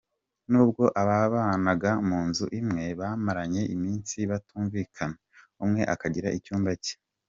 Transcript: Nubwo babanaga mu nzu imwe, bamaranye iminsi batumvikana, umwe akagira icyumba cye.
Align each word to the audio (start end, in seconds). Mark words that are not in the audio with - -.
Nubwo 0.51 0.83
babanaga 1.07 1.91
mu 2.07 2.19
nzu 2.27 2.45
imwe, 2.59 2.85
bamaranye 2.99 3.61
iminsi 3.75 4.17
batumvikana, 4.29 5.15
umwe 5.63 5.81
akagira 5.93 6.29
icyumba 6.39 6.71
cye. 6.85 6.93